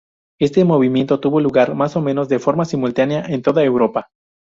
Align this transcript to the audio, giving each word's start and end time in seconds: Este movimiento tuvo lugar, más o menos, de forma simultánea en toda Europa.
Este 0.39 0.65
movimiento 0.65 1.19
tuvo 1.19 1.39
lugar, 1.39 1.75
más 1.75 1.95
o 1.95 2.01
menos, 2.01 2.27
de 2.27 2.39
forma 2.39 2.65
simultánea 2.65 3.23
en 3.27 3.43
toda 3.43 3.63
Europa. 3.63 4.09